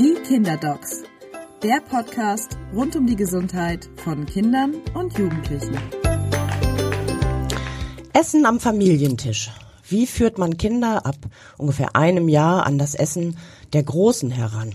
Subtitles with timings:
[0.00, 1.02] Die Kinderdocs,
[1.62, 5.76] der Podcast rund um die Gesundheit von Kindern und Jugendlichen.
[8.14, 9.50] Essen am Familientisch.
[9.86, 11.16] Wie führt man Kinder ab
[11.58, 13.36] ungefähr einem Jahr an das Essen
[13.74, 14.74] der Großen heran?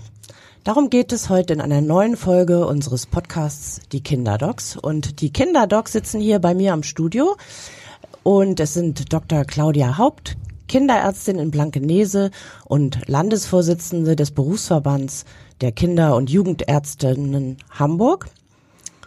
[0.64, 4.78] Darum geht es heute in einer neuen Folge unseres Podcasts Die Kinderdocs.
[4.78, 7.36] Und die Kinderdocs sitzen hier bei mir am Studio.
[8.22, 9.44] Und es sind Dr.
[9.44, 10.38] Claudia Haupt,
[10.68, 12.32] Kinderärztin in Blankenese
[12.66, 15.26] und Landesvorsitzende des Berufsverbands
[15.62, 18.28] der Kinder- und Jugendärztinnen Hamburg.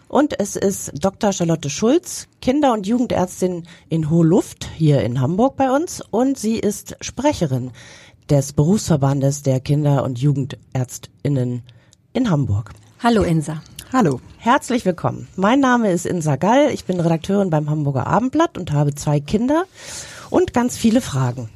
[0.09, 1.33] Und es ist Dr.
[1.33, 6.00] Charlotte Schulz, Kinder- und Jugendärztin in Hohe Luft hier in Hamburg bei uns.
[6.10, 7.72] Und sie ist Sprecherin
[8.30, 11.62] des Berufsverbandes der Kinder- und Jugendärztinnen
[12.14, 12.72] in Hamburg.
[13.00, 13.62] Hallo Insa.
[13.91, 14.20] Hallo.
[14.37, 15.28] Herzlich willkommen.
[15.37, 16.70] Mein Name ist Insa Gall.
[16.73, 19.64] Ich bin Redakteurin beim Hamburger Abendblatt und habe zwei Kinder
[20.28, 21.48] und ganz viele Fragen.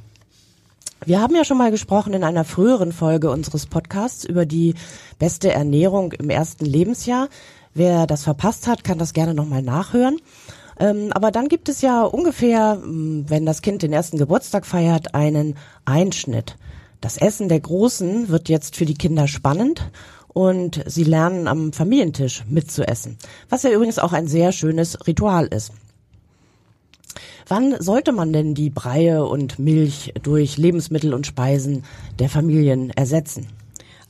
[1.04, 4.74] Wir haben ja schon mal gesprochen in einer früheren Folge unseres Podcasts über die
[5.18, 7.28] beste Ernährung im ersten Lebensjahr.
[7.74, 10.16] Wer das verpasst hat, kann das gerne nochmal nachhören.
[10.80, 15.14] Ähm, aber dann gibt es ja ungefähr, mm, wenn das Kind den ersten Geburtstag feiert,
[15.14, 16.56] einen Einschnitt.
[17.02, 19.90] Das Essen der Großen wird jetzt für die Kinder spannend
[20.32, 25.72] und sie lernen am Familientisch mitzuessen, was ja übrigens auch ein sehr schönes Ritual ist.
[27.48, 31.84] Wann sollte man denn die Breie und Milch durch Lebensmittel und Speisen
[32.18, 33.48] der Familien ersetzen?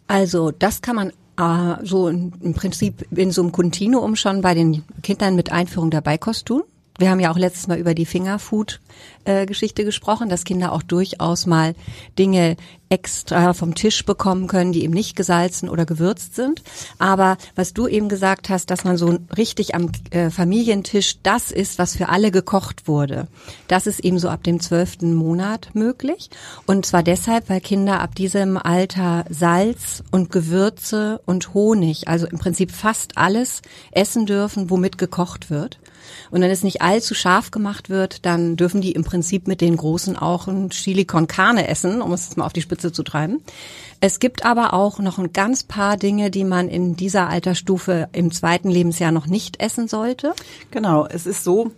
[0.06, 4.84] Also das kann man äh, so im Prinzip in so einem Kontinuum schon bei den
[5.02, 6.62] Kindern mit Einführung der Beikost tun.
[7.02, 11.74] Wir haben ja auch letztes Mal über die Fingerfood-Geschichte gesprochen, dass Kinder auch durchaus mal
[12.16, 12.56] Dinge
[12.90, 16.62] extra vom Tisch bekommen können, die eben nicht gesalzen oder gewürzt sind.
[17.00, 21.80] Aber was du eben gesagt hast, dass man so richtig am äh, Familientisch das ist,
[21.80, 23.26] was für alle gekocht wurde,
[23.66, 26.30] das ist eben so ab dem zwölften Monat möglich.
[26.66, 32.38] Und zwar deshalb, weil Kinder ab diesem Alter Salz und Gewürze und Honig, also im
[32.38, 35.80] Prinzip fast alles essen dürfen, womit gekocht wird.
[36.30, 39.76] Und wenn es nicht allzu scharf gemacht wird, dann dürfen die im Prinzip mit den
[39.76, 43.42] Großen auch ein Chili con Carne essen, um es mal auf die Spitze zu treiben.
[44.00, 48.32] Es gibt aber auch noch ein ganz paar Dinge, die man in dieser Altersstufe im
[48.32, 50.34] zweiten Lebensjahr noch nicht essen sollte.
[50.70, 51.70] Genau, es ist so,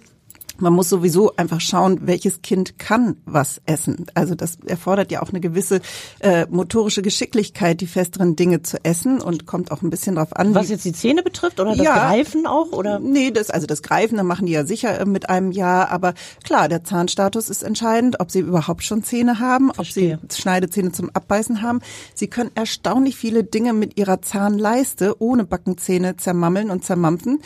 [0.58, 4.06] man muss sowieso einfach schauen, welches Kind kann was essen.
[4.14, 5.80] Also das erfordert ja auch eine gewisse
[6.20, 10.54] äh, motorische Geschicklichkeit, die festeren Dinge zu essen und kommt auch ein bisschen drauf an.
[10.54, 12.98] Was jetzt die Zähne betrifft oder das ja, Greifen auch oder?
[12.98, 16.14] Nee, das also das Greifen, da machen die ja sicher äh, mit einem Jahr, aber
[16.42, 20.18] klar, der Zahnstatus ist entscheidend, ob sie überhaupt schon Zähne haben, Verstehe.
[20.22, 21.80] ob sie Schneidezähne zum Abbeißen haben.
[22.14, 27.40] Sie können erstaunlich viele Dinge mit ihrer Zahnleiste ohne Backenzähne zermammeln und zermampfen.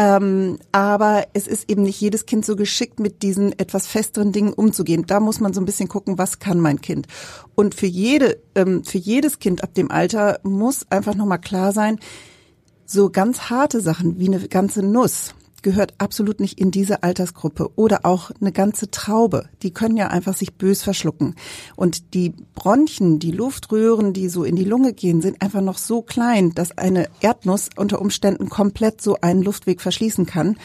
[0.00, 4.54] Ähm, aber es ist eben nicht jedes Kind so geschickt, mit diesen etwas festeren Dingen
[4.54, 5.04] umzugehen.
[5.06, 7.06] Da muss man so ein bisschen gucken, was kann mein Kind.
[7.54, 11.98] Und für jede, ähm, für jedes Kind ab dem Alter muss einfach nochmal klar sein,
[12.86, 17.70] so ganz harte Sachen wie eine ganze Nuss gehört absolut nicht in diese Altersgruppe.
[17.76, 19.48] Oder auch eine ganze Traube.
[19.62, 21.34] Die können ja einfach sich bös verschlucken.
[21.76, 26.02] Und die Bronchien, die Luftröhren, die so in die Lunge gehen, sind einfach noch so
[26.02, 30.56] klein, dass eine Erdnuss unter Umständen komplett so einen Luftweg verschließen kann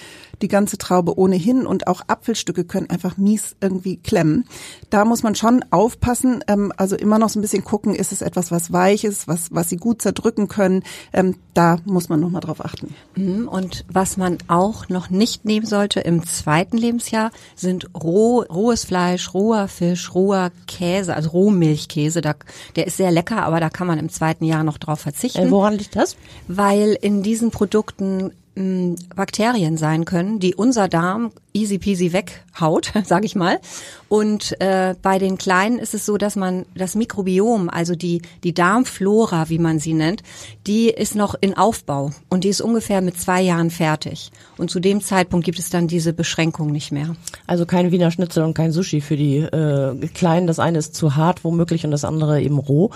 [0.42, 4.46] die ganze Traube ohnehin und auch Apfelstücke können einfach mies irgendwie klemmen.
[4.90, 8.22] Da muss man schon aufpassen, ähm, also immer noch so ein bisschen gucken, ist es
[8.22, 10.84] etwas, was weich ist, was, was sie gut zerdrücken können.
[11.14, 12.94] Ähm, da muss man nochmal drauf achten.
[13.16, 18.86] Mhm, und was man auch noch nicht nehmen sollte im zweiten Lebensjahr sind roh, rohes
[18.86, 22.22] Fleisch, roher Fisch, roher Käse, also Rohmilchkäse.
[22.22, 22.36] Da,
[22.76, 25.48] der ist sehr lecker, aber da kann man im zweiten Jahr noch drauf verzichten.
[25.48, 26.16] Äh, woran liegt das?
[26.48, 33.36] Weil in diesen Produkten Bakterien sein können, die unser Darm easy peasy weghaut, sage ich
[33.36, 33.60] mal.
[34.08, 38.54] Und äh, bei den Kleinen ist es so, dass man das Mikrobiom, also die die
[38.54, 40.22] Darmflora, wie man sie nennt,
[40.68, 44.32] die ist noch in Aufbau und die ist ungefähr mit zwei Jahren fertig.
[44.58, 47.16] Und zu dem Zeitpunkt gibt es dann diese Beschränkung nicht mehr.
[47.48, 50.48] Also kein Wiener Schnitzel und kein Sushi für die äh, Kleinen.
[50.48, 52.92] Das eine ist zu hart womöglich und das andere eben roh,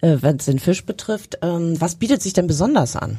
[0.00, 1.38] äh, wenn es den Fisch betrifft.
[1.42, 3.18] Ähm, was bietet sich denn besonders an?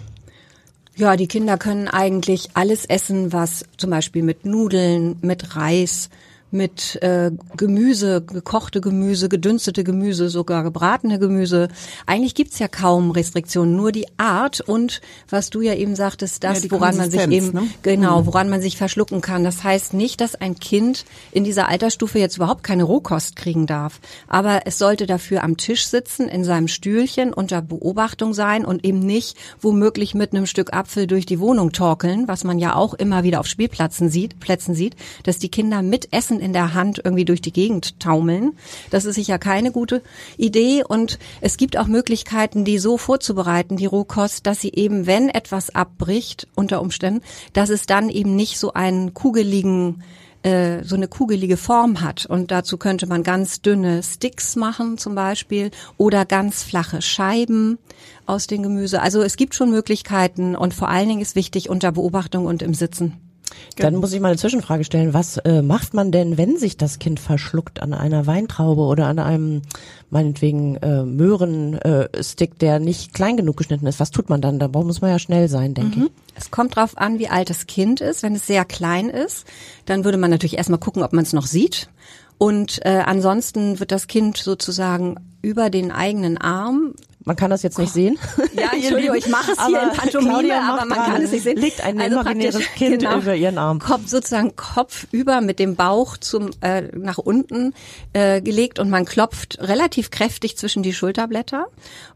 [1.00, 6.10] Ja, die Kinder können eigentlich alles essen, was zum Beispiel mit Nudeln, mit Reis,
[6.52, 11.68] mit äh, Gemüse, gekochte Gemüse, gedünstete Gemüse, sogar gebratene Gemüse.
[12.06, 16.64] Eigentlich gibt's ja kaum Restriktionen, nur die Art und was du ja eben sagtest, das,
[16.64, 17.68] ja, woran man sich eben ne?
[17.84, 18.26] genau, mhm.
[18.28, 19.44] woran man sich verschlucken kann.
[19.44, 24.00] Das heißt nicht, dass ein Kind in dieser Altersstufe jetzt überhaupt keine Rohkost kriegen darf,
[24.28, 29.00] aber es sollte dafür am Tisch sitzen, in seinem Stühlchen unter Beobachtung sein und eben
[29.00, 33.24] nicht womöglich mit einem Stück Apfel durch die Wohnung torkeln, was man ja auch immer
[33.24, 37.26] wieder auf Spielplätzen sieht, Plätzen sieht, dass die Kinder mit Essen In der Hand irgendwie
[37.26, 38.54] durch die Gegend taumeln.
[38.90, 40.02] Das ist sicher keine gute
[40.38, 45.30] Idee und es gibt auch Möglichkeiten, die so vorzubereiten, die Rohkost, dass sie eben, wenn
[45.30, 47.22] etwas abbricht, unter Umständen,
[47.54, 50.04] dass es dann eben nicht so einen kugeligen
[50.44, 52.26] äh, so eine kugelige Form hat.
[52.26, 57.78] Und dazu könnte man ganz dünne Sticks machen zum Beispiel oder ganz flache Scheiben
[58.26, 59.02] aus dem Gemüse.
[59.02, 62.74] Also es gibt schon Möglichkeiten und vor allen Dingen ist wichtig unter Beobachtung und im
[62.74, 63.29] Sitzen.
[63.78, 65.14] Dann muss ich mal eine Zwischenfrage stellen.
[65.14, 69.20] Was äh, macht man denn, wenn sich das Kind verschluckt an einer Weintraube oder an
[69.20, 69.62] einem,
[70.10, 74.00] meinetwegen, äh, Möhrenstick, äh, der nicht klein genug geschnitten ist?
[74.00, 74.60] Was tut man dann?
[74.60, 76.06] Da muss man ja schnell sein, denke mhm.
[76.06, 76.12] ich.
[76.36, 78.24] Es kommt drauf an, wie alt das Kind ist.
[78.24, 79.46] Wenn es sehr klein ist,
[79.86, 81.90] dann würde man natürlich erstmal gucken, ob man es noch sieht.
[82.38, 86.94] Und äh, ansonsten wird das Kind sozusagen über den eigenen Arm
[87.30, 88.18] man kann das jetzt nicht sehen.
[88.54, 91.58] Ja, Entschuldigung, ich mache es hier in Pantomime, aber man kann es nicht sehen.
[91.58, 93.78] Liegt ein also imaginäres Kind genau, über ihren Arm.
[93.78, 97.76] Kopf sozusagen Kopf über mit dem Bauch zum äh, nach unten
[98.14, 101.68] äh, gelegt und man klopft relativ kräftig zwischen die Schulterblätter.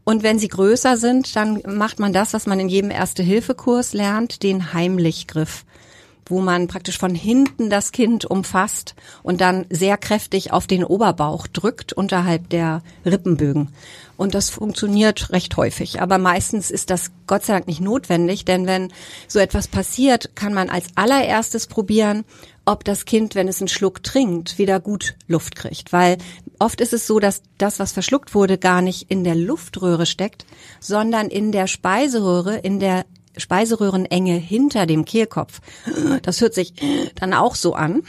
[0.02, 4.42] Und wenn sie größer sind, dann macht man das, was man in jedem Erste-Hilfe-Kurs lernt,
[4.42, 5.64] den Heimlichgriff
[6.26, 11.46] wo man praktisch von hinten das Kind umfasst und dann sehr kräftig auf den Oberbauch
[11.46, 13.68] drückt unterhalb der Rippenbögen.
[14.16, 16.00] Und das funktioniert recht häufig.
[16.00, 18.92] Aber meistens ist das Gott sei Dank nicht notwendig, denn wenn
[19.26, 22.24] so etwas passiert, kann man als allererstes probieren,
[22.64, 25.92] ob das Kind, wenn es einen Schluck trinkt, wieder gut Luft kriegt.
[25.92, 26.18] Weil
[26.58, 30.46] oft ist es so, dass das, was verschluckt wurde, gar nicht in der Luftröhre steckt,
[30.80, 33.04] sondern in der Speiseröhre, in der
[33.36, 35.60] Speiseröhrenenge hinter dem Kehlkopf.
[36.22, 36.74] Das hört sich
[37.14, 38.02] dann auch so an.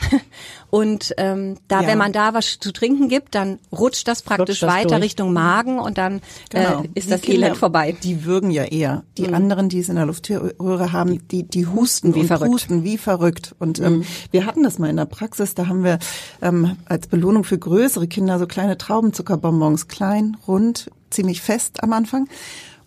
[0.70, 1.88] Und ähm, da, ja.
[1.88, 5.04] wenn man da was zu trinken gibt, dann rutscht das praktisch rutscht das weiter durch.
[5.04, 6.82] Richtung Magen und dann genau.
[6.82, 7.96] äh, ist die das Kinder, Elend vorbei.
[8.04, 9.04] Die würgen ja eher.
[9.18, 9.36] Die mhm.
[9.36, 12.52] anderen, die es in der Luftröhre haben, die, die husten wie verrückt.
[12.52, 13.56] husten wie verrückt.
[13.60, 14.06] Und ähm, mhm.
[14.32, 16.00] wir hatten das mal in der Praxis, da haben wir
[16.42, 22.28] ähm, als Belohnung für größere Kinder so kleine Traubenzuckerbonbons, klein, rund, ziemlich fest am Anfang.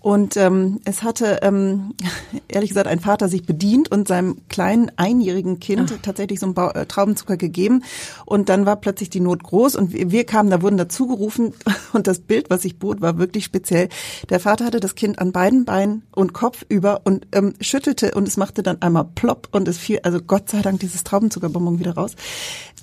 [0.08, 1.92] Und ähm, es hatte ähm,
[2.48, 5.98] ehrlich gesagt ein Vater sich bedient und seinem kleinen einjährigen Kind Ach.
[6.00, 7.84] tatsächlich so einen ba äh, Traubenzucker gegeben.
[8.24, 11.52] Und dann war plötzlich die Not groß und wir, wir kamen, da wurden dazu gerufen
[11.92, 13.90] und das Bild, was ich bot, war wirklich speziell.
[14.30, 18.26] Der Vater hatte das Kind an beiden Beinen und Kopf über und ähm, schüttelte und
[18.26, 21.92] es machte dann einmal plopp und es fiel, also Gott sei Dank dieses Traubenzuckerbonbon wieder
[21.96, 22.16] raus.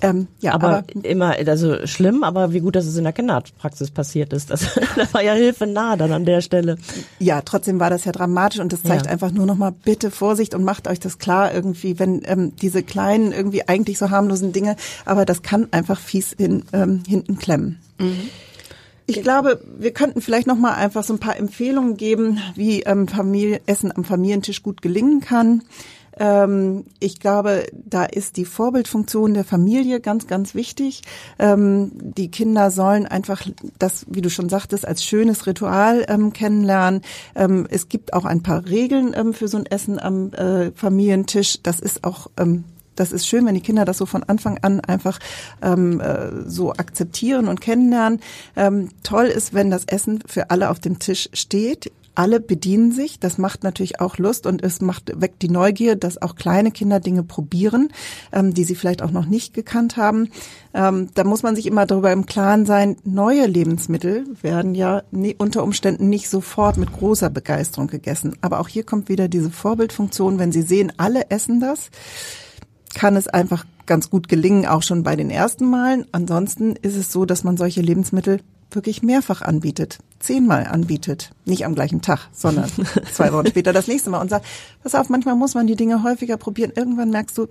[0.02, 3.92] Ähm, ja, aber, aber, immer, also schlimm, aber wie gut, dass es in der Kinderarztpraxis
[3.92, 4.50] passiert ist.
[4.50, 4.62] Das,
[4.96, 6.78] da war ja Hilfe nah dann an der Stelle
[7.20, 9.12] ja, trotzdem war das ja dramatisch und das zeigt ja.
[9.12, 13.32] einfach nur nochmal bitte Vorsicht und macht euch das klar irgendwie, wenn ähm, diese kleinen,
[13.32, 14.76] irgendwie eigentlich so harmlosen Dinge,
[15.06, 17.80] aber das kann einfach fies in, ähm, hinten klemmen.
[18.00, 18.30] Mhm.
[19.08, 23.08] Ich glaube, wir könnten vielleicht noch mal einfach so ein paar Empfehlungen geben, wie ähm,
[23.08, 25.62] Familie, Essen am Familientisch gut gelingen kann.
[26.18, 31.02] Ähm, ich glaube, da ist die Vorbildfunktion der Familie ganz, ganz wichtig.
[31.40, 33.46] Ähm, die Kinder sollen einfach
[33.80, 37.02] das, wie du schon sagtest, als schönes Ritual ähm, kennenlernen.
[37.36, 41.60] Ähm, es gibt auch ein paar Regeln ähm, für so ein Essen am äh, Familientisch.
[41.64, 42.66] Das ist auch ähm,
[42.96, 45.20] das ist schön, wenn die Kinder das so von Anfang an einfach
[45.62, 48.22] ähm, äh, so akzeptieren und kennenlernen.
[48.56, 53.20] Ähm, toll ist, wenn das Essen für alle auf dem Tisch steht alle bedienen sich.
[53.20, 57.00] Das macht natürlich auch Lust und es macht weckt die Neugier, dass auch kleine Kinder
[57.00, 57.90] Dinge probieren,
[58.32, 60.30] ähm, die sie vielleicht auch noch nicht gekannt haben.
[60.74, 65.36] Ähm, da muss man sich immer darüber im Klaren sein, neue Lebensmittel werden ja nie,
[65.38, 68.36] unter Umständen nicht sofort mit großer Begeisterung gegessen.
[68.42, 70.40] Aber auch hier kommt wieder diese Vorbildfunktion.
[70.40, 71.90] Wenn Sie sehen, alle essen das,
[72.94, 76.06] kann es einfach ganz gut gelingen, auch schon bei den ersten Malen.
[76.12, 78.42] Ansonsten ist es so, dass man solche Lebensmittel
[78.76, 82.70] wirklich mehrfach anbietet, zehnmal anbietet, nicht am gleichen Tag, sondern
[83.12, 84.46] zwei Wochen später das nächste Mal und sagt,
[84.84, 86.72] pass auf, manchmal muss man die Dinge häufiger probieren.
[86.76, 87.48] Irgendwann merkst du,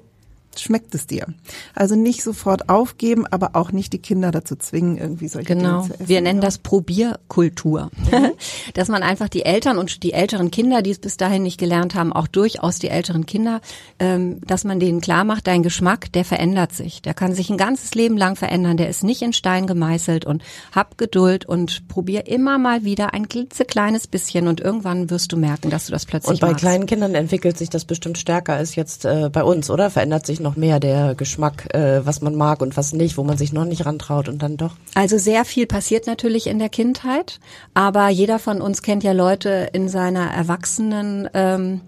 [0.60, 1.26] schmeckt es dir.
[1.74, 5.82] Also nicht sofort aufgeben, aber auch nicht die Kinder dazu zwingen, irgendwie solche genau.
[5.82, 6.08] Dinge zu essen.
[6.08, 7.90] Wir nennen das Probierkultur.
[8.10, 8.32] Mhm.
[8.74, 11.94] Dass man einfach die Eltern und die älteren Kinder, die es bis dahin nicht gelernt
[11.94, 13.60] haben, auch durchaus die älteren Kinder,
[13.98, 17.02] ähm, dass man denen klar macht, dein Geschmack, der verändert sich.
[17.02, 18.76] Der kann sich ein ganzes Leben lang verändern.
[18.76, 20.42] Der ist nicht in Stein gemeißelt und
[20.72, 25.70] hab Geduld und probier immer mal wieder ein klitzekleines bisschen und irgendwann wirst du merken,
[25.70, 26.60] dass du das plötzlich Und bei machst.
[26.60, 29.90] kleinen Kindern entwickelt sich das bestimmt stärker als jetzt äh, bei uns, oder?
[29.90, 33.36] Verändert sich noch mehr der Geschmack, äh, was man mag und was nicht, wo man
[33.36, 34.76] sich noch nicht rantraut und dann doch?
[34.94, 37.40] Also sehr viel passiert natürlich in der Kindheit,
[37.74, 41.80] aber jeder von uns kennt ja Leute in seiner Erwachsenen, ähm,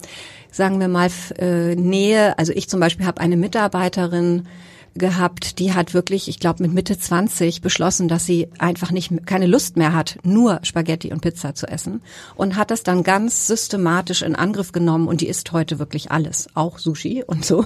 [0.50, 2.36] sagen wir mal, äh, Nähe.
[2.38, 4.48] Also ich zum Beispiel habe eine Mitarbeiterin,
[4.98, 9.46] gehabt, die hat wirklich, ich glaube mit Mitte 20 beschlossen, dass sie einfach nicht keine
[9.46, 12.02] Lust mehr hat, nur Spaghetti und Pizza zu essen
[12.34, 16.48] und hat das dann ganz systematisch in Angriff genommen und die isst heute wirklich alles,
[16.54, 17.64] auch Sushi und so.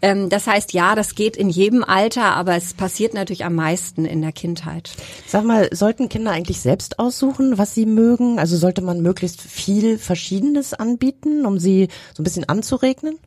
[0.00, 4.04] Ähm, das heißt, ja, das geht in jedem Alter, aber es passiert natürlich am meisten
[4.04, 4.90] in der Kindheit.
[5.26, 8.38] Sag mal, sollten Kinder eigentlich selbst aussuchen, was sie mögen?
[8.38, 13.18] Also sollte man möglichst viel Verschiedenes anbieten, um sie so ein bisschen anzuregnen?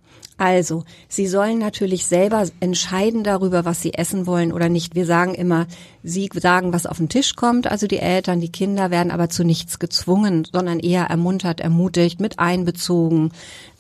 [0.42, 4.96] Also, Sie sollen natürlich selber entscheiden darüber, was Sie essen wollen oder nicht.
[4.96, 5.68] Wir sagen immer,
[6.04, 9.44] Sie sagen, was auf den Tisch kommt, also die Eltern, die Kinder werden aber zu
[9.44, 13.32] nichts gezwungen, sondern eher ermuntert, ermutigt, mit einbezogen.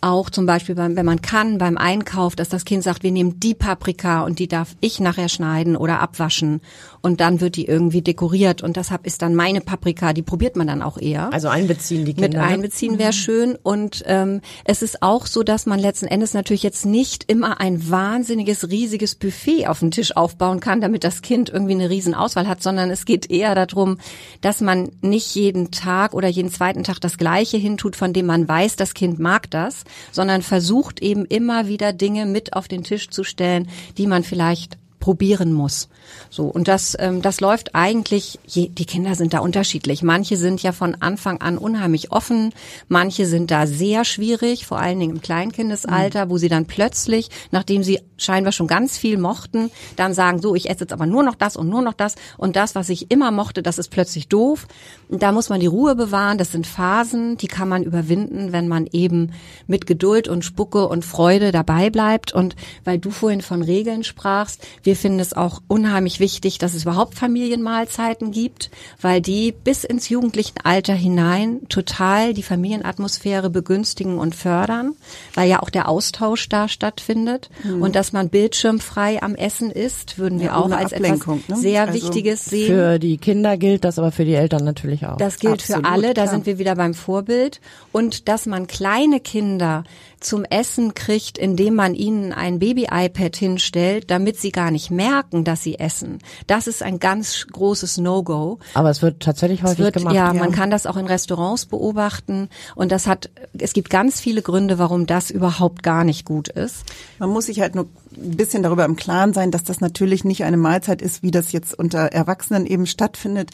[0.03, 3.39] Auch zum Beispiel, beim, wenn man kann, beim Einkauf, dass das Kind sagt, wir nehmen
[3.39, 6.61] die Paprika und die darf ich nachher schneiden oder abwaschen.
[7.01, 8.63] Und dann wird die irgendwie dekoriert.
[8.63, 11.31] Und deshalb ist dann meine Paprika, die probiert man dann auch eher.
[11.31, 12.29] Also einbeziehen die Kinder.
[12.29, 12.43] Mit ne?
[12.43, 13.55] einbeziehen wäre schön.
[13.61, 17.91] Und ähm, es ist auch so, dass man letzten Endes natürlich jetzt nicht immer ein
[17.91, 22.47] wahnsinniges, riesiges Buffet auf den Tisch aufbauen kann, damit das Kind irgendwie eine riesen Auswahl
[22.47, 23.97] hat, sondern es geht eher darum,
[24.41, 28.47] dass man nicht jeden Tag oder jeden zweiten Tag das Gleiche hintut, von dem man
[28.47, 33.09] weiß, das Kind mag das, sondern versucht eben immer wieder Dinge mit auf den Tisch
[33.09, 35.89] zu stellen, die man vielleicht probieren muss.
[36.29, 38.39] So und das ähm, das läuft eigentlich.
[38.47, 40.01] Je, die Kinder sind da unterschiedlich.
[40.01, 42.53] Manche sind ja von Anfang an unheimlich offen,
[42.87, 46.29] manche sind da sehr schwierig, vor allen Dingen im Kleinkindesalter, mhm.
[46.29, 50.69] wo sie dann plötzlich, nachdem sie scheinbar schon ganz viel mochten, dann sagen so, ich
[50.69, 53.31] esse jetzt aber nur noch das und nur noch das und das, was ich immer
[53.31, 54.67] mochte, das ist plötzlich doof.
[55.09, 56.37] Da muss man die Ruhe bewahren.
[56.37, 59.31] Das sind Phasen, die kann man überwinden, wenn man eben
[59.67, 62.31] mit Geduld und Spucke und Freude dabei bleibt.
[62.31, 62.55] Und
[62.85, 67.15] weil du vorhin von Regeln sprachst, wir finden es auch unheimlich wichtig, dass es überhaupt
[67.15, 68.71] Familienmahlzeiten gibt,
[69.01, 74.95] weil die bis ins jugendlichen Alter hinein total die Familienatmosphäre begünstigen und fördern,
[75.33, 77.81] weil ja auch der Austausch da stattfindet mhm.
[77.81, 81.55] und dass man bildschirmfrei am Essen ist, würden wir ja, auch als etwas ne?
[81.55, 82.67] sehr also Wichtiges sehen.
[82.67, 85.17] Für die Kinder gilt das, aber für die Eltern natürlich auch.
[85.17, 89.19] Das gilt Absolut, für alle, da sind wir wieder beim Vorbild und dass man kleine
[89.19, 89.83] Kinder
[90.21, 95.63] zum Essen kriegt, indem man ihnen ein Baby-iPad hinstellt, damit sie gar nicht merken, dass
[95.63, 96.19] sie essen.
[96.47, 98.59] Das ist ein ganz großes No-Go.
[98.73, 100.15] Aber es wird tatsächlich häufig wird, gemacht.
[100.15, 104.21] Ja, ja, man kann das auch in Restaurants beobachten und das hat, es gibt ganz
[104.21, 106.85] viele Gründe, warum das überhaupt gar nicht gut ist.
[107.19, 110.43] Man muss sich halt nur ein bisschen darüber im Klaren sein, dass das natürlich nicht
[110.43, 113.51] eine Mahlzeit ist, wie das jetzt unter Erwachsenen eben stattfindet.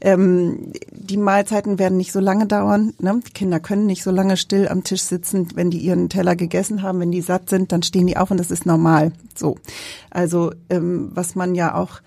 [0.00, 2.94] Ähm, die Mahlzeiten werden nicht so lange dauern.
[2.98, 3.20] Ne?
[3.26, 6.82] Die Kinder können nicht so lange still am Tisch sitzen, wenn die ihren Teller gegessen
[6.82, 7.00] haben.
[7.00, 9.12] Wenn die satt sind, dann stehen die auf und das ist normal.
[9.34, 9.56] So,
[10.10, 12.00] also ähm, was man ja auch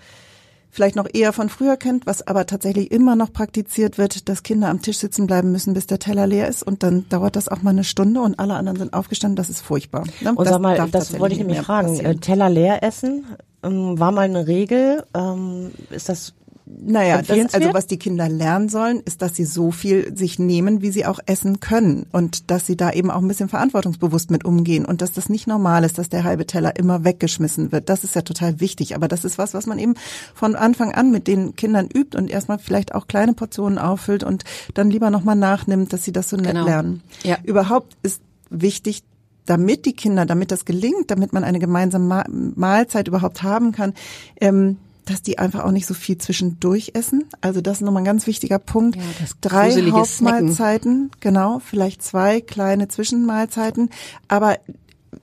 [0.74, 4.70] vielleicht noch eher von früher kennt, was aber tatsächlich immer noch praktiziert wird, dass Kinder
[4.70, 7.62] am Tisch sitzen bleiben müssen, bis der Teller leer ist und dann dauert das auch
[7.62, 9.36] mal eine Stunde und alle anderen sind aufgestanden.
[9.36, 10.04] Das ist furchtbar.
[10.22, 10.34] Ne?
[10.34, 11.90] Und sag mal, das wollte ich nämlich fragen.
[11.90, 12.22] Passieren.
[12.22, 13.26] Teller leer essen
[13.64, 15.04] ähm, war mal eine Regel.
[15.14, 16.34] Ähm, ist das
[16.66, 20.82] naja, das, also was die Kinder lernen sollen, ist, dass sie so viel sich nehmen,
[20.82, 24.46] wie sie auch essen können und dass sie da eben auch ein bisschen verantwortungsbewusst mit
[24.46, 27.90] umgehen und dass das nicht normal ist, dass der halbe Teller immer weggeschmissen wird.
[27.90, 29.96] Das ist ja total wichtig, aber das ist was, was man eben
[30.34, 34.46] von Anfang an mit den Kindern übt und erstmal vielleicht auch kleine Portionen auffüllt und
[34.74, 36.66] dann lieber nochmal nachnimmt, dass sie das so nett genau.
[36.66, 37.04] lernen.
[37.24, 37.38] Ja.
[37.44, 39.04] Überhaupt ist wichtig,
[39.46, 42.24] damit die Kinder, damit das gelingt, damit man eine gemeinsame
[42.56, 43.94] Mahlzeit überhaupt haben kann,
[44.40, 47.26] ähm, dass die einfach auch nicht so viel zwischendurch essen.
[47.42, 48.96] Also das ist nochmal ein ganz wichtiger Punkt.
[48.96, 49.04] Ja,
[49.42, 51.12] Drei Hauptmahlzeiten, Snacken.
[51.20, 53.90] genau, vielleicht zwei kleine Zwischenmahlzeiten,
[54.28, 54.58] aber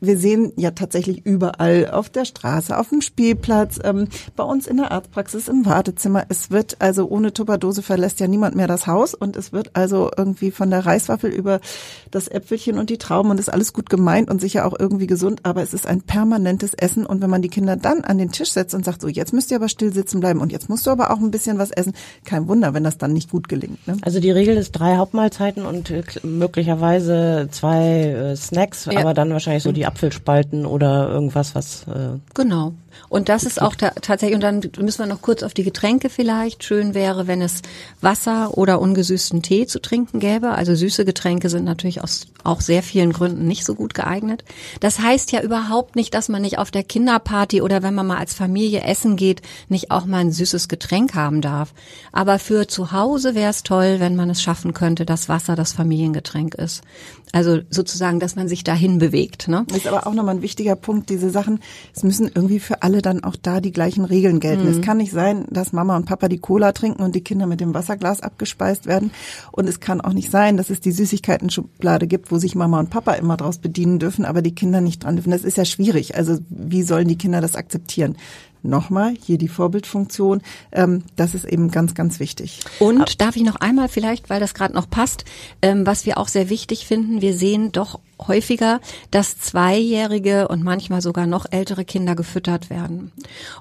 [0.00, 4.78] wir sehen ja tatsächlich überall auf der Straße, auf dem Spielplatz, ähm, bei uns in
[4.78, 6.24] der Arztpraxis, im Wartezimmer.
[6.28, 10.10] Es wird also ohne Tupperdose verlässt ja niemand mehr das Haus und es wird also
[10.16, 11.60] irgendwie von der Reiswaffel über
[12.10, 15.40] das Äpfelchen und die Trauben und ist alles gut gemeint und sicher auch irgendwie gesund,
[15.44, 18.50] aber es ist ein permanentes Essen und wenn man die Kinder dann an den Tisch
[18.50, 20.90] setzt und sagt, so jetzt müsst ihr aber still sitzen bleiben und jetzt musst du
[20.90, 21.92] aber auch ein bisschen was essen,
[22.24, 23.86] kein Wunder, wenn das dann nicht gut gelingt.
[23.86, 23.96] Ne?
[24.02, 29.00] Also die Regel ist drei Hauptmahlzeiten und äh, möglicherweise zwei äh, Snacks, ja.
[29.00, 31.86] aber dann wahrscheinlich so die Apfelspalten oder irgendwas, was.
[31.88, 32.72] Äh, genau.
[33.08, 36.10] Und das ist auch ta tatsächlich, und dann müssen wir noch kurz auf die Getränke
[36.10, 36.64] vielleicht.
[36.64, 37.62] Schön wäre, wenn es
[38.00, 40.50] Wasser oder ungesüßten Tee zu trinken gäbe.
[40.50, 44.44] Also süße Getränke sind natürlich aus auch sehr vielen Gründen nicht so gut geeignet.
[44.80, 48.18] Das heißt ja überhaupt nicht, dass man nicht auf der Kinderparty oder wenn man mal
[48.18, 51.74] als Familie essen geht, nicht auch mal ein süßes Getränk haben darf.
[52.12, 55.72] Aber für zu Hause wäre es toll, wenn man es schaffen könnte, dass Wasser das
[55.72, 56.82] Familiengetränk ist.
[57.32, 59.46] Also sozusagen, dass man sich dahin bewegt.
[59.48, 59.64] Ne?
[59.68, 61.60] Das ist aber auch nochmal ein wichtiger Punkt, diese Sachen,
[61.94, 64.64] es müssen irgendwie für für alle dann auch da die gleichen Regeln gelten.
[64.64, 64.70] Mhm.
[64.70, 67.60] Es kann nicht sein, dass Mama und Papa die Cola trinken und die Kinder mit
[67.60, 69.10] dem Wasserglas abgespeist werden.
[69.52, 72.90] Und es kann auch nicht sein, dass es die Süßigkeiten-Schublade gibt, wo sich Mama und
[72.90, 75.30] Papa immer draus bedienen dürfen, aber die Kinder nicht dran dürfen.
[75.30, 76.16] Das ist ja schwierig.
[76.16, 78.16] Also wie sollen die Kinder das akzeptieren?
[78.62, 82.60] Nochmal, hier die Vorbildfunktion, ähm, das ist eben ganz, ganz wichtig.
[82.78, 85.24] Und darf ich noch einmal vielleicht, weil das gerade noch passt,
[85.62, 91.00] ähm, was wir auch sehr wichtig finden, wir sehen doch häufiger, dass zweijährige und manchmal
[91.00, 93.12] sogar noch ältere Kinder gefüttert werden.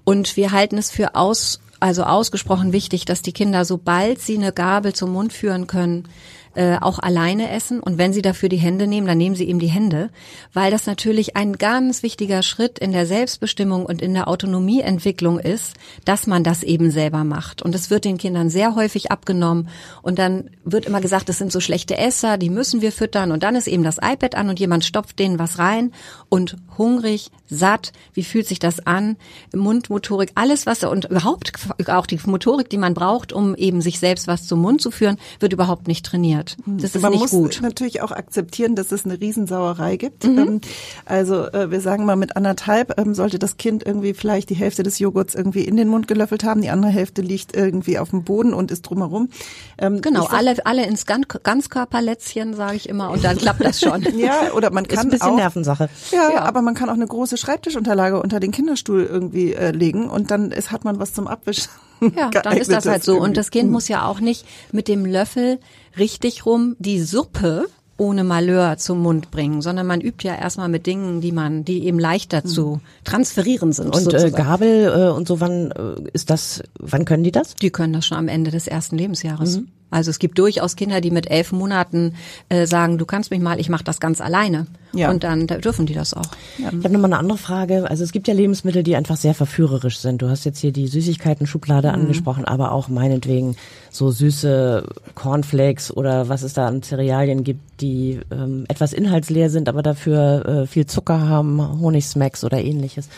[0.04, 4.52] Und wir halten es für aus, also ausgesprochen wichtig, dass die Kinder, sobald sie eine
[4.52, 6.08] Gabel zum Mund führen können,
[6.56, 7.80] äh, auch alleine essen.
[7.80, 10.10] Und wenn sie dafür die Hände nehmen, dann nehmen sie eben die Hände,
[10.54, 15.76] weil das natürlich ein ganz wichtiger Schritt in der Selbstbestimmung und in der Autonomieentwicklung ist,
[16.06, 17.62] dass man das eben selber macht.
[17.62, 19.70] Und es wird den Kindern sehr häufig abgenommen.
[20.02, 23.32] Und dann wird immer gesagt, das sind so schlechte Esser, die müssen wir füttern.
[23.32, 25.92] Und dann ist eben das iPad an und jemand stopft denen was rein.
[26.30, 29.18] Und hungrig, satt, wie fühlt sich das an,
[29.54, 31.52] Mundmotorik, alles was und überhaupt
[31.88, 35.18] auch die Motorik, die man braucht, um eben sich selbst was zum Mund zu führen,
[35.40, 36.58] wird überhaupt nicht trainiert wird.
[36.66, 36.78] Hm.
[36.80, 37.60] Das ist Man nicht muss gut.
[37.62, 40.24] natürlich auch akzeptieren, dass es eine Riesensauerei gibt.
[40.24, 40.40] Mhm.
[40.40, 40.62] Ähm,
[41.06, 44.84] also äh, wir sagen mal, mit anderthalb ähm, sollte das Kind irgendwie vielleicht die Hälfte
[44.84, 48.24] des Joghurts irgendwie in den Mund gelöffelt haben, die andere Hälfte liegt irgendwie auf dem
[48.24, 49.30] Boden und ist drumherum.
[49.78, 54.02] Ähm, genau, sag, alle, alle ins Ganzkörperlätzchen, sage ich immer, und dann klappt das schon.
[54.18, 55.90] ja, oder man kann ist ein bisschen auch, Nervensache.
[56.12, 60.10] Ja, ja, aber man kann auch eine große Schreibtischunterlage unter den Kinderstuhl irgendwie äh, legen
[60.10, 61.70] und dann ist, hat man was zum Abwischen.
[62.16, 63.20] Ja, dann ist das halt so.
[63.20, 65.60] Und das Kind muss ja auch nicht mit dem Löffel
[66.00, 70.88] richtig rum die Suppe ohne Malheur zum Mund bringen, sondern man übt ja erstmal mit
[70.88, 72.82] Dingen, die man, die eben leichter zu hm.
[73.04, 73.94] transferieren sind.
[73.94, 77.56] Und äh, Gabel äh, und so, wann äh, ist das, wann können die das?
[77.56, 79.58] Die können das schon am Ende des ersten Lebensjahres.
[79.58, 79.68] Mhm.
[79.92, 82.14] Also es gibt durchaus Kinder, die mit elf Monaten
[82.50, 84.68] äh, sagen, du kannst mich mal, ich mache das ganz alleine.
[84.94, 85.12] Ja.
[85.12, 86.32] Und dann da dürfen die das auch.
[86.58, 86.70] Ja.
[86.70, 87.90] Ich habe nochmal eine andere Frage.
[87.90, 90.22] Also es gibt ja Lebensmittel, die einfach sehr verführerisch sind.
[90.22, 91.94] Du hast jetzt hier die Süßigkeiten-Schublade mhm.
[91.94, 93.56] angesprochen, aber auch meinetwegen
[93.92, 99.70] so süße Cornflakes oder was es da an Cerealien gibt, die ähm, etwas inhaltsleer sind,
[99.70, 103.10] aber dafür äh, viel Zucker haben, Honigsmacks oder ähnliches.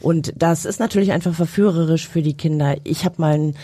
[0.00, 2.76] Und das ist natürlich einfach verführerisch für die Kinder.
[2.84, 3.54] Ich habe mal ein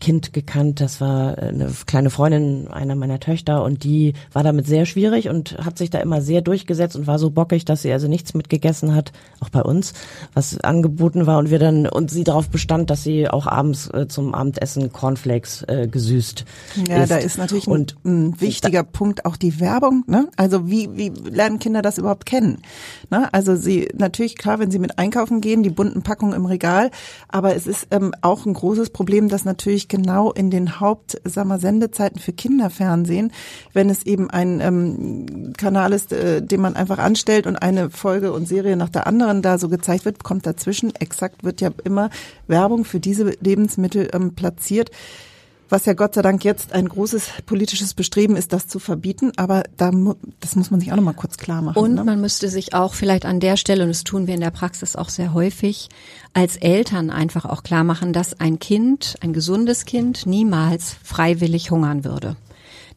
[0.00, 4.84] Kind gekannt, das war eine kleine Freundin einer meiner Töchter und die war damit sehr
[4.84, 8.06] schwierig und hat sich da immer sehr durchgesetzt und war so bockig, dass sie also
[8.06, 9.94] nichts mitgegessen hat, auch bei uns,
[10.34, 14.06] was angeboten war und wir dann und sie darauf bestand, dass sie auch abends äh,
[14.06, 16.44] zum Abendessen Cornflakes äh, gesüßt.
[16.88, 17.12] Ja, isst.
[17.12, 20.28] da ist natürlich und, ein, wichtiger da, Punkt auch die Werbung, ne?
[20.36, 22.58] Also wie wie lernen Kinder das überhaupt kennen?
[23.10, 23.32] Ne?
[23.32, 26.90] Also sie natürlich klar, wenn sie mit einkaufen gehen, die bunten Packungen im Regal,
[27.28, 31.20] aber es ist ähm, auch ein großes Problem, dass natürlich natürlich genau in den Haupt,
[31.58, 33.32] Sendezeiten für Kinderfernsehen,
[33.72, 38.32] wenn es eben ein ähm, Kanal ist, äh, den man einfach anstellt und eine Folge
[38.32, 40.94] und Serie nach der anderen da so gezeigt wird, kommt dazwischen.
[40.96, 42.10] Exakt wird ja immer
[42.46, 44.90] Werbung für diese Lebensmittel ähm, platziert
[45.68, 49.32] was ja Gott sei Dank jetzt ein großes politisches Bestreben ist, das zu verbieten.
[49.36, 49.90] Aber da,
[50.40, 51.78] das muss man sich auch noch mal kurz klar machen.
[51.78, 52.04] Und ne?
[52.04, 54.96] man müsste sich auch vielleicht an der Stelle, und das tun wir in der Praxis
[54.96, 55.88] auch sehr häufig,
[56.32, 62.04] als Eltern einfach auch klar machen, dass ein Kind, ein gesundes Kind, niemals freiwillig hungern
[62.04, 62.36] würde.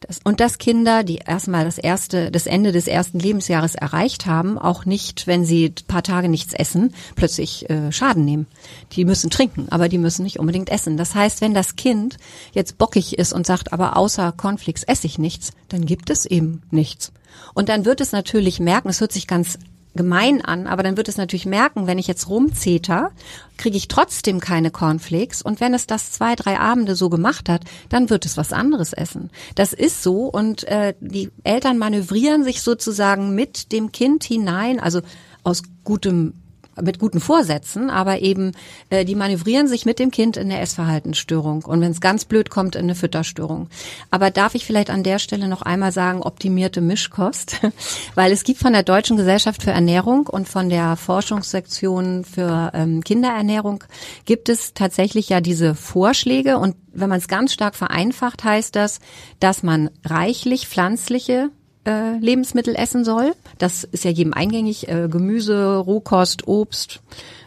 [0.00, 4.58] Das, und dass Kinder, die erstmal das erste, das Ende des ersten Lebensjahres erreicht haben,
[4.58, 8.46] auch nicht, wenn sie paar Tage nichts essen, plötzlich äh, Schaden nehmen.
[8.92, 10.96] Die müssen trinken, aber die müssen nicht unbedingt essen.
[10.96, 12.16] Das heißt, wenn das Kind
[12.52, 16.62] jetzt bockig ist und sagt, aber außer Cornflakes esse ich nichts, dann gibt es eben
[16.70, 17.12] nichts.
[17.54, 19.58] Und dann wird es natürlich merken, es hört sich ganz
[19.94, 23.10] gemein an, aber dann wird es natürlich merken, wenn ich jetzt rumzeter,
[23.56, 27.62] kriege ich trotzdem keine Cornflakes und wenn es das zwei, drei Abende so gemacht hat,
[27.88, 29.30] dann wird es was anderes essen.
[29.54, 35.00] Das ist so und äh, die Eltern manövrieren sich sozusagen mit dem Kind hinein, also
[35.42, 36.34] aus gutem
[36.82, 38.52] mit guten Vorsätzen, aber eben
[38.90, 41.64] äh, die manövrieren sich mit dem Kind in eine Essverhaltensstörung.
[41.64, 43.68] Und wenn es ganz blöd kommt, in eine Fütterstörung.
[44.10, 47.60] Aber darf ich vielleicht an der Stelle noch einmal sagen, optimierte Mischkost,
[48.14, 53.02] weil es gibt von der Deutschen Gesellschaft für Ernährung und von der Forschungssektion für ähm,
[53.04, 53.84] Kinderernährung
[54.24, 56.58] gibt es tatsächlich ja diese Vorschläge.
[56.58, 59.00] Und wenn man es ganz stark vereinfacht, heißt das,
[59.38, 61.50] dass man reichlich pflanzliche
[61.86, 63.32] äh, Lebensmittel essen soll.
[63.58, 64.88] Das ist ja jedem eingängig.
[64.88, 67.00] Äh, Gemüse, Rohkost, Obst,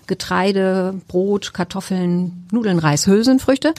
[0.08, 3.74] Getreide, Brot, Kartoffeln, Nudeln, Reis, Hülsenfrüchte.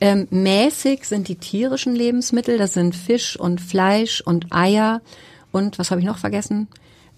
[0.00, 2.58] Ähm, mäßig sind die tierischen Lebensmittel.
[2.58, 5.00] Das sind Fisch und Fleisch und Eier
[5.52, 6.68] und was habe ich noch vergessen?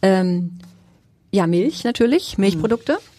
[0.02, 0.58] Ähm,
[1.32, 2.94] ja, Milch natürlich, Milchprodukte.
[2.94, 3.09] Mhm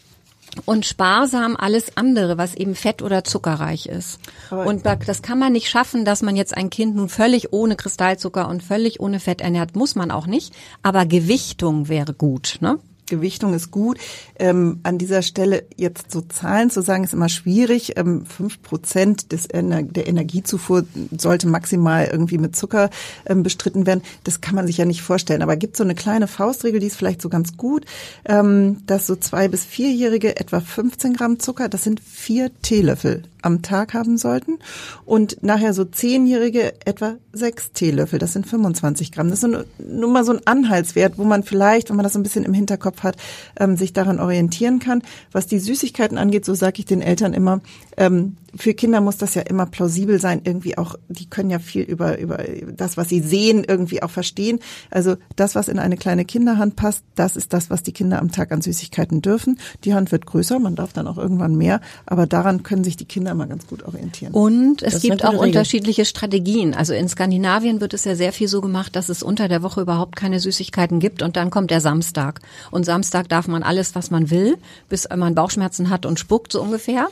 [0.66, 4.20] und sparsam alles andere, was eben fett oder zuckerreich ist.
[4.50, 7.76] Aber und das kann man nicht schaffen, dass man jetzt ein Kind nun völlig ohne
[7.76, 10.54] Kristallzucker und völlig ohne Fett ernährt, muss man auch nicht.
[10.84, 12.58] Aber Gewichtung wäre gut.
[12.60, 12.80] Ne?
[13.12, 14.00] Gewichtung ist gut.
[14.40, 17.98] Ähm, an dieser Stelle jetzt so Zahlen zu sagen, ist immer schwierig.
[17.98, 22.90] Ähm, fünf Prozent des Ener der Energiezufuhr sollte maximal irgendwie mit Zucker
[23.28, 24.02] ähm, bestritten werden.
[24.24, 25.44] Das kann man sich ja nicht vorstellen.
[25.44, 27.86] Aber gibt so eine kleine Faustregel, die ist vielleicht so ganz gut,
[28.26, 33.62] ähm, dass so zwei bis vierjährige etwa 15 Gramm Zucker, das sind vier Teelöffel am
[33.62, 34.60] Tag haben sollten
[35.06, 39.30] und nachher so zehnjährige etwa sechs Teelöffel, das sind 25 Gramm.
[39.30, 42.24] Das ist nur mal so ein Anhaltswert, wo man vielleicht, wenn man das so ein
[42.24, 43.18] bisschen im Hinterkopf hat,
[43.60, 45.02] ähm, sich daran orientieren kann.
[45.32, 47.62] Was die Süßigkeiten angeht, so sage ich den Eltern immer,
[47.98, 51.84] ähm, für Kinder muss das ja immer plausibel sein, irgendwie auch, die können ja viel
[51.84, 52.40] über, über
[52.76, 54.60] das, was sie sehen, irgendwie auch verstehen.
[54.90, 58.32] Also das, was in eine kleine Kinderhand passt, das ist das, was die Kinder am
[58.32, 59.60] Tag an Süßigkeiten dürfen.
[59.84, 63.06] Die Hand wird größer, man darf dann auch irgendwann mehr, aber daran können sich die
[63.06, 64.34] Kinder mal ganz gut orientieren.
[64.34, 65.48] Und es gibt auch Regel.
[65.48, 66.74] unterschiedliche Strategien.
[66.74, 69.82] Also in Skandinavien wird es ja sehr viel so gemacht, dass es unter der Woche
[69.82, 72.42] überhaupt keine Süßigkeiten gibt und dann kommt der Samstag.
[72.70, 74.58] Und Samstag darf man alles, was man will,
[74.90, 77.08] bis man Bauchschmerzen hat und spuckt so ungefähr.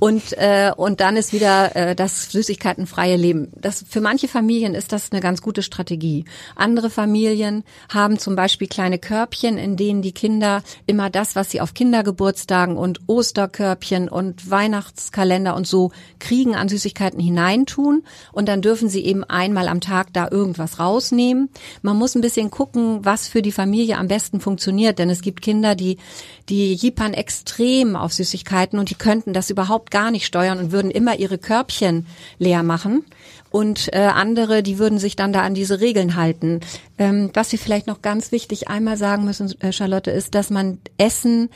[0.00, 3.50] Und äh, und dann ist wieder äh, das süßigkeitenfreie Leben.
[3.54, 6.24] Das für manche Familien ist das eine ganz gute Strategie.
[6.54, 11.60] Andere Familien haben zum Beispiel kleine Körbchen, in denen die Kinder immer das, was sie
[11.60, 18.04] auf Kindergeburtstagen und Osterkörbchen und Weihnachtskalender und so kriegen, an Süßigkeiten hineintun.
[18.32, 21.48] Und dann dürfen sie eben einmal am Tag da irgendwas rausnehmen.
[21.82, 25.42] Man muss ein bisschen gucken, was für die Familie am besten funktioniert, denn es gibt
[25.42, 25.98] Kinder, die
[26.48, 30.90] die jippern extrem auf Süßigkeiten und die könnten das überhaupt gar nicht steuern und würden
[30.90, 32.06] immer ihre Körbchen
[32.38, 33.04] leer machen.
[33.50, 36.60] Und äh, andere, die würden sich dann da an diese Regeln halten.
[36.98, 40.78] Ähm, was wir vielleicht noch ganz wichtig einmal sagen müssen, äh, Charlotte, ist, dass man
[40.98, 41.48] Essen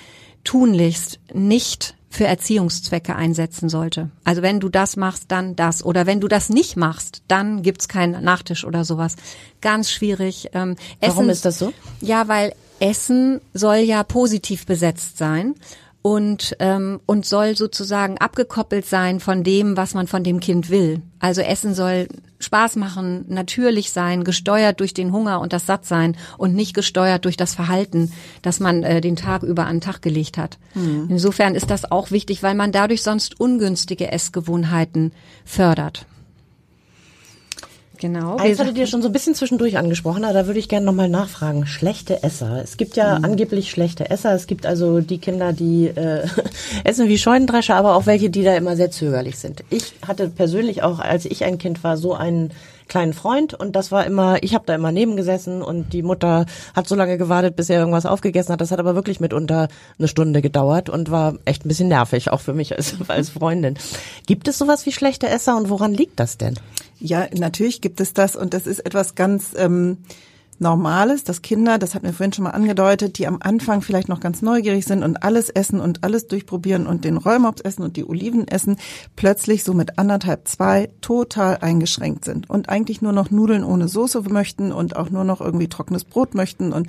[0.44, 4.11] tunlichst nicht für Erziehungszwecke einsetzen sollte.
[4.24, 5.85] Also wenn du das machst, dann das.
[5.85, 9.14] Oder wenn du das nicht machst, dann gibt's keinen Nachtisch oder sowas.
[9.61, 10.48] Ganz schwierig.
[10.53, 11.72] Ähm, Essen, Warum ist das so?
[12.00, 15.55] Ja, weil Essen soll ja positiv besetzt sein
[16.03, 21.03] und ähm, und soll sozusagen abgekoppelt sein von dem, was man von dem Kind will.
[21.19, 26.55] Also Essen soll Spaß machen, natürlich sein, gesteuert durch den Hunger und das Sattsein und
[26.55, 30.38] nicht gesteuert durch das Verhalten, das man äh, den Tag über an den Tag gelegt
[30.38, 30.59] hat.
[30.75, 31.09] Mhm.
[31.11, 35.12] Insofern ist das auch wichtig, weil man dadurch sonst ungünstige Essgewohnheiten
[35.45, 36.07] fördert.
[38.01, 38.37] Genau.
[38.37, 41.11] Eins hattet ihr schon so ein bisschen zwischendurch angesprochen, aber da würde ich gerne nochmal
[41.11, 41.67] nachfragen.
[41.67, 42.63] Schlechte Esser.
[42.63, 43.27] Es gibt ja mhm.
[43.27, 44.35] angeblich schlechte Esser.
[44.35, 46.27] Es gibt also die Kinder, die äh,
[46.85, 49.65] essen wie Scheunendrescher, aber auch welche, die da immer sehr zögerlich sind.
[49.69, 52.53] Ich hatte persönlich auch, als ich ein Kind war, so einen
[52.90, 56.87] kleinen Freund und das war immer, ich habe da immer nebengesessen und die Mutter hat
[56.87, 58.61] so lange gewartet, bis er irgendwas aufgegessen hat.
[58.61, 62.40] Das hat aber wirklich mitunter eine Stunde gedauert und war echt ein bisschen nervig, auch
[62.40, 63.79] für mich als, als Freundin.
[64.26, 66.57] Gibt es sowas wie schlechte Esser und woran liegt das denn?
[66.98, 69.98] Ja, natürlich gibt es das und das ist etwas ganz ähm,
[70.61, 74.20] Normales, dass Kinder, das hat mir vorhin schon mal angedeutet, die am Anfang vielleicht noch
[74.20, 78.05] ganz neugierig sind und alles essen und alles durchprobieren und den Rollmops essen und die
[78.05, 78.77] Oliven essen,
[79.16, 84.20] plötzlich so mit anderthalb, zwei total eingeschränkt sind und eigentlich nur noch Nudeln ohne Soße
[84.29, 86.88] möchten und auch nur noch irgendwie trockenes Brot möchten und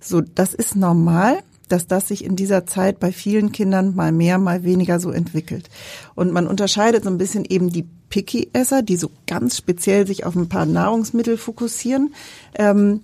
[0.00, 4.38] so, das ist normal dass das sich in dieser Zeit bei vielen Kindern mal mehr,
[4.38, 5.70] mal weniger so entwickelt.
[6.14, 10.34] Und man unterscheidet so ein bisschen eben die Picky-Esser, die so ganz speziell sich auf
[10.34, 12.12] ein paar Nahrungsmittel fokussieren.
[12.54, 13.02] Ähm,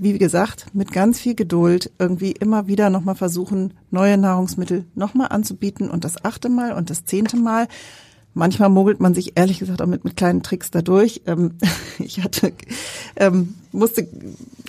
[0.00, 5.90] wie gesagt, mit ganz viel Geduld irgendwie immer wieder nochmal versuchen, neue Nahrungsmittel nochmal anzubieten
[5.90, 7.68] und das achte Mal und das zehnte Mal
[8.38, 11.22] Manchmal mogelt man sich ehrlich gesagt auch mit, mit kleinen Tricks dadurch.
[11.26, 11.54] Ähm,
[11.98, 12.52] ich hatte,
[13.16, 14.06] ähm, musste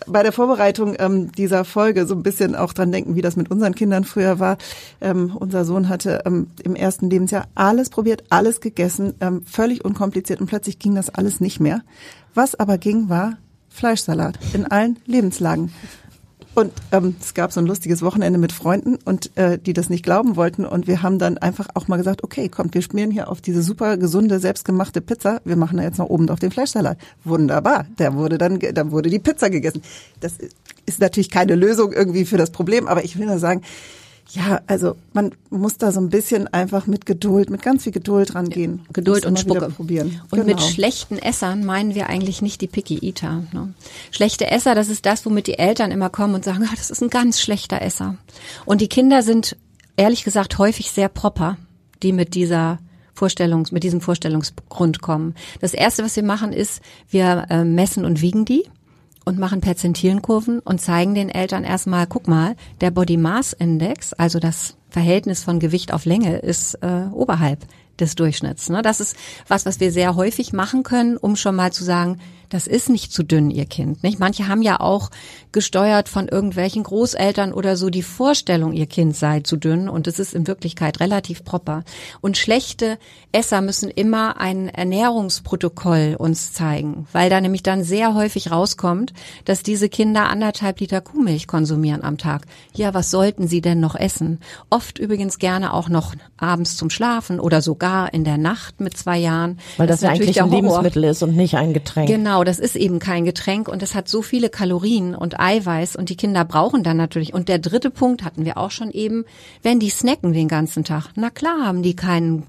[0.08, 3.52] bei der Vorbereitung ähm, dieser Folge so ein bisschen auch dran denken, wie das mit
[3.52, 4.58] unseren Kindern früher war.
[5.02, 10.42] Ähm, unser Sohn hatte ähm, im ersten Lebensjahr alles probiert, alles gegessen, ähm, völlig unkompliziert
[10.42, 11.84] und plötzlich ging das alles nicht mehr.
[12.34, 13.38] Was aber ging, war
[13.70, 15.72] Fleischsalat in allen Lebenslagen.
[16.56, 20.04] Und ähm, es gab so ein lustiges Wochenende mit Freunden und äh, die das nicht
[20.04, 20.66] glauben wollten.
[20.66, 23.62] Und wir haben dann einfach auch mal gesagt, okay, kommt, wir schmieren hier auf diese
[23.62, 25.42] super gesunde, selbstgemachte Pizza.
[25.46, 26.98] Wir machen da jetzt noch oben auf den Fleischsalat.
[27.24, 27.86] Wunderbar.
[27.98, 29.84] Der wurde dann, dann wurde die Pizza gegessen.
[30.20, 30.34] Das
[30.86, 33.62] ist natürlich keine Lösung irgendwie für das Problem, aber ich will nur sagen,
[34.32, 38.36] ja, also man muss da so ein bisschen einfach mit Geduld, mit ganz viel Geduld
[38.36, 38.82] rangehen.
[38.86, 39.70] Ja, Geduld und Spucke.
[39.70, 40.22] Probieren.
[40.30, 40.46] Und genau.
[40.46, 43.44] mit schlechten Essern meinen wir eigentlich nicht die Picky Eater.
[43.52, 43.74] Ne?
[44.12, 47.02] Schlechte Esser, das ist das, womit die Eltern immer kommen und sagen, ah, das ist
[47.02, 48.18] ein ganz schlechter Esser.
[48.66, 49.58] Und die Kinder sind
[49.98, 51.58] ehrlich gesagt häufig sehr proper,
[52.04, 52.80] die mit dieser
[53.14, 55.36] Vorstellungs, mit diesem Vorstellungsgrund kommen.
[55.60, 58.64] Das erste, was wir machen, ist, wir äh, messen und wiegen die
[59.26, 64.40] und machen Perzentilenkurven und zeigen den Eltern erstmal, guck mal, der Body Mass Index, also
[64.40, 67.60] das Verhältnis von Gewicht auf Länge, ist äh, oberhalb
[68.00, 68.70] des Durchschnitts.
[68.70, 68.82] Ne?
[68.82, 69.16] Das ist
[69.48, 73.14] was, was wir sehr häufig machen können, um schon mal zu sagen, das ist nicht
[73.14, 74.04] zu dünn, ihr Kind.
[74.04, 74.20] Nicht?
[74.20, 75.12] Manche haben ja auch
[75.52, 80.20] gesteuert von irgendwelchen Großeltern oder so die Vorstellung, ihr Kind sei zu dünn und es
[80.20, 81.84] ist in Wirklichkeit relativ proper.
[82.22, 82.98] Und schlechte
[83.32, 89.14] Esser müssen immer ein Ernährungsprotokoll uns zeigen, weil da nämlich dann sehr häufig rauskommt,
[89.46, 92.46] dass diese Kinder anderthalb Liter Kuhmilch konsumieren am Tag.
[92.74, 94.40] Ja, was sollten sie denn noch essen?
[94.72, 99.18] Oft übrigens gerne auch noch abends zum Schlafen oder sogar in der Nacht mit zwei
[99.18, 99.60] Jahren.
[99.78, 102.08] Weil das, das ja eigentlich ein Lebensmittel ist und nicht ein Getränk.
[102.08, 105.96] Genau, Genau, das ist eben kein Getränk und es hat so viele Kalorien und Eiweiß
[105.96, 107.34] und die Kinder brauchen dann natürlich.
[107.34, 109.26] Und der dritte Punkt hatten wir auch schon eben,
[109.64, 111.08] wenn die snacken den ganzen Tag.
[111.16, 112.44] Na klar haben die keinen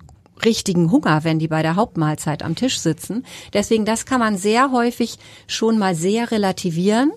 [0.44, 3.24] richtigen Hunger, wenn die bei der Hauptmahlzeit am Tisch sitzen.
[3.53, 7.12] Deswegen, das kann man sehr häufig schon mal sehr relativieren.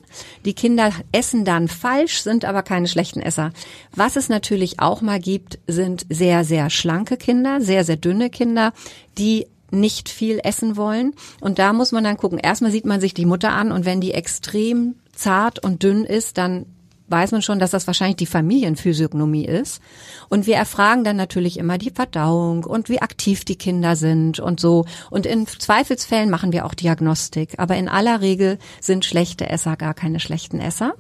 [0.45, 3.51] Die Kinder essen dann falsch, sind aber keine schlechten Esser.
[3.95, 8.73] Was es natürlich auch mal gibt, sind sehr, sehr schlanke Kinder, sehr, sehr dünne Kinder,
[9.17, 11.13] die nicht viel essen wollen.
[11.41, 12.37] Und da muss man dann gucken.
[12.37, 16.37] Erstmal sieht man sich die Mutter an und wenn die extrem zart und dünn ist,
[16.37, 16.65] dann
[17.07, 19.81] weiß man schon, dass das wahrscheinlich die Familienphysiognomie ist.
[20.29, 24.59] Und wir erfragen dann natürlich immer die Verdauung und wie aktiv die Kinder sind und
[24.59, 24.85] so.
[25.09, 27.55] Und in Zweifelsfällen machen wir auch Diagnostik.
[27.57, 30.93] Aber in aller Regel sind schlechte Esser gar keine schlechten Esser.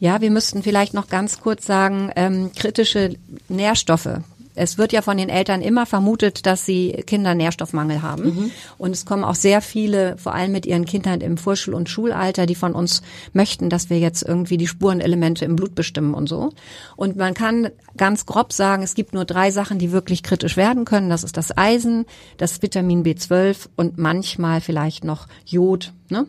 [0.00, 3.16] Ja, wir müssten vielleicht noch ganz kurz sagen, ähm, kritische
[3.48, 4.20] Nährstoffe
[4.54, 8.24] es wird ja von den Eltern immer vermutet, dass sie Kinder Nährstoffmangel haben.
[8.24, 8.50] Mhm.
[8.78, 12.46] Und es kommen auch sehr viele, vor allem mit ihren Kindern im Vorschul- und Schulalter,
[12.46, 16.52] die von uns möchten, dass wir jetzt irgendwie die Spurenelemente im Blut bestimmen und so.
[16.96, 20.84] Und man kann ganz grob sagen, es gibt nur drei Sachen, die wirklich kritisch werden
[20.84, 21.10] können.
[21.10, 25.92] Das ist das Eisen, das Vitamin B12 und manchmal vielleicht noch Jod.
[26.10, 26.26] Ne?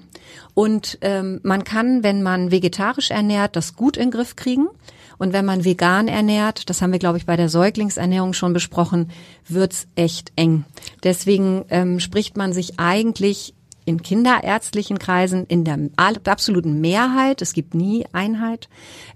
[0.53, 4.67] Und ähm, man kann, wenn man vegetarisch ernährt, das gut in den Griff kriegen.
[5.17, 9.09] Und wenn man vegan ernährt, das haben wir, glaube ich, bei der Säuglingsernährung schon besprochen,
[9.47, 10.65] wird's echt eng.
[11.03, 13.53] Deswegen ähm, spricht man sich eigentlich
[13.85, 18.67] in kinderärztlichen Kreisen in der absoluten Mehrheit, es gibt nie Einheit,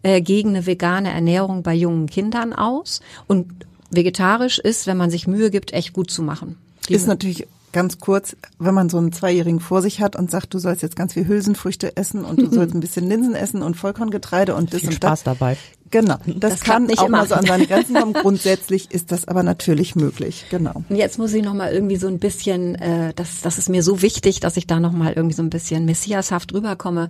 [0.04, 3.02] äh, gegen eine vegane Ernährung bei jungen Kindern aus.
[3.28, 6.58] Und vegetarisch ist, wenn man sich Mühe gibt, echt gut zu machen.
[6.88, 10.54] Die ist natürlich ganz kurz, wenn man so einen Zweijährigen vor sich hat und sagt,
[10.54, 13.76] du sollst jetzt ganz viel Hülsenfrüchte essen und du sollst ein bisschen Linsen essen und
[13.76, 15.38] Vollkorngetreide und das viel und Spaß das.
[15.38, 15.58] dabei.
[15.92, 17.18] Genau, das, das kann auch immer.
[17.20, 18.14] mal so an seine Grenzen kommen.
[18.14, 20.84] Grundsätzlich ist das aber natürlich möglich, genau.
[20.90, 24.02] Jetzt muss ich noch mal irgendwie so ein bisschen, äh, das, das ist mir so
[24.02, 27.10] wichtig, dass ich da noch mal irgendwie so ein bisschen messiashaft rüberkomme.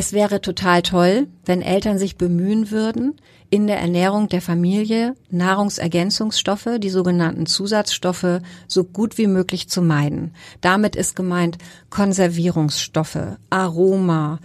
[0.00, 3.16] Es wäre total toll, wenn Eltern sich bemühen würden,
[3.50, 10.34] in der Ernährung der Familie Nahrungsergänzungsstoffe, die sogenannten Zusatzstoffe, so gut wie möglich zu meiden.
[10.60, 11.58] Damit ist gemeint
[11.90, 14.38] Konservierungsstoffe, Aroma,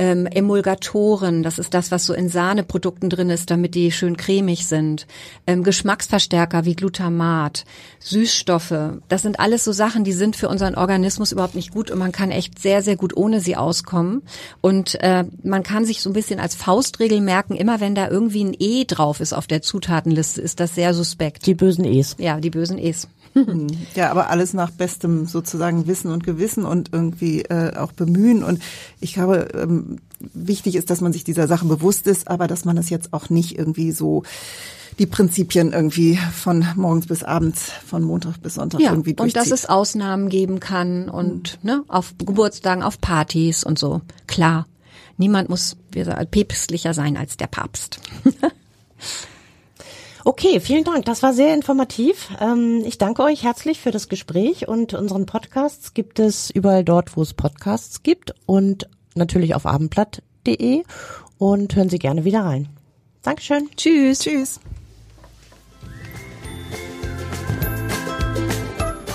[0.00, 4.66] ähm, Emulgatoren, das ist das, was so in Sahneprodukten drin ist, damit die schön cremig
[4.66, 5.06] sind,
[5.46, 7.66] ähm, Geschmacksverstärker wie Glutamat,
[7.98, 11.98] Süßstoffe, das sind alles so Sachen, die sind für unseren Organismus überhaupt nicht gut und
[11.98, 14.22] man kann echt sehr, sehr gut ohne sie auskommen.
[14.62, 18.44] Und äh, man kann sich so ein bisschen als Faustregel merken, immer wenn da irgendwie
[18.44, 21.44] ein E drauf ist auf der Zutatenliste, ist das sehr suspekt.
[21.44, 22.16] Die bösen E's.
[22.18, 23.06] Ja, die bösen E's.
[23.94, 28.42] Ja, aber alles nach bestem sozusagen Wissen und Gewissen und irgendwie äh, auch bemühen.
[28.42, 28.60] Und
[29.00, 32.76] ich glaube, ähm, wichtig ist, dass man sich dieser Sachen bewusst ist, aber dass man
[32.76, 34.22] das jetzt auch nicht irgendwie so
[34.98, 39.40] die Prinzipien irgendwie von morgens bis abends, von Montag bis Sonntag ja, irgendwie durchzieht.
[39.40, 41.70] Und dass es Ausnahmen geben kann und mhm.
[41.70, 44.02] ne, auf Geburtstagen, auf Partys und so.
[44.26, 44.66] Klar,
[45.16, 45.76] niemand muss
[46.30, 48.00] päpstlicher sein als der Papst.
[50.24, 51.04] Okay, vielen Dank.
[51.04, 52.28] Das war sehr informativ.
[52.40, 57.16] Ähm, ich danke euch herzlich für das Gespräch und unseren Podcasts gibt es überall dort,
[57.16, 60.82] wo es Podcasts gibt und natürlich auf abendblatt.de
[61.38, 62.68] und hören Sie gerne wieder rein.
[63.22, 63.68] Dankeschön.
[63.76, 64.20] Tschüss.
[64.20, 64.60] Tschüss.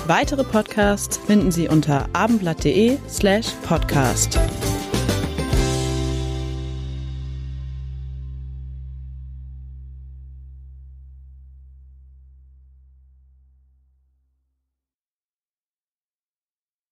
[0.08, 4.40] Weitere Podcasts finden Sie unter abendblatt.de slash podcast.